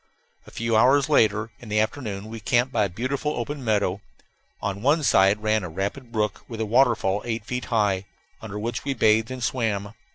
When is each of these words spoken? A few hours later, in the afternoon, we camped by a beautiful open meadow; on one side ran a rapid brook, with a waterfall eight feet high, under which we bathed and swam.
A 0.47 0.51
few 0.51 0.75
hours 0.75 1.09
later, 1.09 1.51
in 1.59 1.69
the 1.69 1.79
afternoon, 1.79 2.25
we 2.25 2.39
camped 2.39 2.73
by 2.73 2.85
a 2.85 2.89
beautiful 2.89 3.35
open 3.35 3.63
meadow; 3.63 4.01
on 4.59 4.81
one 4.81 5.03
side 5.03 5.43
ran 5.43 5.63
a 5.63 5.69
rapid 5.69 6.11
brook, 6.11 6.43
with 6.47 6.59
a 6.59 6.65
waterfall 6.65 7.21
eight 7.23 7.45
feet 7.45 7.65
high, 7.65 8.07
under 8.41 8.57
which 8.57 8.83
we 8.83 8.95
bathed 8.95 9.29
and 9.29 9.43
swam. 9.43 9.93